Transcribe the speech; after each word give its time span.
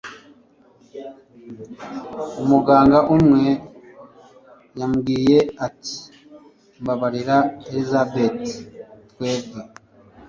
umuganga 2.43 2.99
umwe 3.15 3.43
yamubwiye 4.79 5.37
ati 5.67 5.95
mbabarira, 6.81 7.37
elizabeti. 7.67 8.51
twebwe 9.11 9.59